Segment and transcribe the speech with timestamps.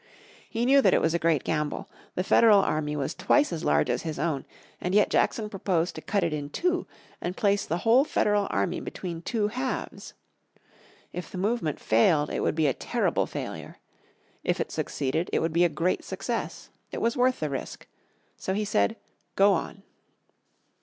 [0.49, 1.87] He knew that it was a great gamble.
[2.15, 4.45] The Federal army was twice as large as his own
[4.81, 6.87] and yet Jackson proposed to cut it in two,
[7.21, 10.15] and place the whole Federal army between the two halves.
[11.13, 13.77] If the movement failed it would be a terrible failure.
[14.43, 16.71] If it succeeded it would be a great success.
[16.91, 17.85] It was worth the risk.
[18.37, 18.95] So he said,
[19.35, 19.83] "Go on."